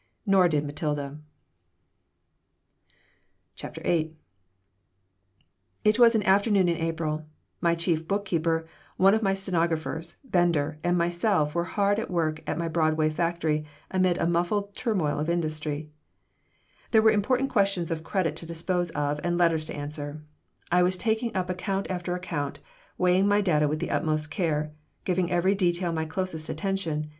Nor 0.25 0.47
did 0.49 0.65
Matilda 0.65 1.19
CHAPTER 3.53 3.81
VIII 3.81 4.15
IT 5.83 5.99
was 5.99 6.15
an 6.15 6.23
afternoon 6.23 6.67
in 6.67 6.77
April. 6.77 7.27
My 7.59 7.75
chief 7.75 8.07
bookkeeper, 8.07 8.65
one 8.97 9.13
of 9.13 9.21
my 9.21 9.35
stenographers, 9.35 10.17
Bender, 10.23 10.79
and 10.83 10.97
myself 10.97 11.53
were 11.53 11.65
hard 11.65 11.99
at 11.99 12.09
work 12.09 12.41
at 12.47 12.57
my 12.57 12.67
Broadway 12.67 13.11
factory 13.11 13.63
amid 13.91 14.17
a 14.17 14.25
muffled 14.25 14.73
turmoil 14.75 15.19
of 15.19 15.29
industry. 15.29 15.91
There 16.89 17.03
were 17.03 17.11
important 17.11 17.51
questions 17.51 17.91
of 17.91 18.03
credit 18.03 18.35
to 18.37 18.45
dispose 18.47 18.89
of 18.97 19.19
and 19.23 19.37
letters 19.37 19.65
to 19.65 19.75
answer. 19.75 20.23
I 20.71 20.81
was 20.81 20.97
taking 20.97 21.35
up 21.35 21.47
account 21.47 21.91
after 21.91 22.15
account, 22.15 22.59
weighing 22.97 23.27
my 23.27 23.39
data 23.41 23.67
with 23.67 23.77
the 23.77 23.91
utmost 23.91 24.31
care, 24.31 24.73
giving 25.03 25.29
every 25.31 25.53
detail 25.53 25.91
my 25.93 26.05
closest 26.05 26.49
attention. 26.49 27.07